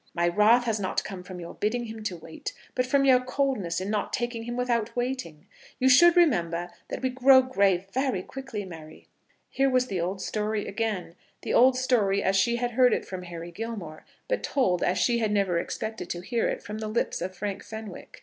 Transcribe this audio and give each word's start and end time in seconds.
My 0.15 0.27
wrath 0.27 0.63
has 0.63 0.79
not 0.79 1.03
come 1.03 1.21
from 1.21 1.39
your 1.39 1.53
bidding 1.53 1.85
him 1.85 2.01
to 2.05 2.17
wait, 2.17 2.53
but 2.73 2.87
from 2.87 3.05
your 3.05 3.19
coldness 3.19 3.79
in 3.79 3.91
not 3.91 4.11
taking 4.11 4.45
him 4.45 4.57
without 4.57 4.95
waiting. 4.95 5.45
You 5.77 5.89
should 5.89 6.15
remember 6.15 6.71
that 6.87 7.03
we 7.03 7.09
grow 7.09 7.43
gray 7.43 7.77
very 7.93 8.23
quickly, 8.23 8.65
Mary." 8.65 9.07
Here 9.51 9.69
was 9.69 9.85
the 9.89 10.01
old 10.01 10.19
story 10.19 10.65
again, 10.65 11.13
the 11.43 11.53
old 11.53 11.77
story 11.77 12.23
as 12.23 12.35
she 12.35 12.55
had 12.55 12.71
heard 12.71 12.95
it 12.95 13.05
from 13.05 13.21
Harry 13.21 13.51
Gilmore, 13.51 14.03
but 14.27 14.41
told 14.41 14.81
as 14.81 14.97
she 14.97 15.19
had 15.19 15.31
never 15.31 15.59
expected 15.59 16.09
to 16.09 16.21
hear 16.21 16.49
it 16.49 16.63
from 16.63 16.79
the 16.79 16.87
lips 16.87 17.21
of 17.21 17.35
Frank 17.35 17.63
Fenwick. 17.63 18.19